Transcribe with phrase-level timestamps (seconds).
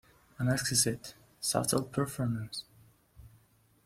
[0.39, 2.65] An exquisite, subtle performance.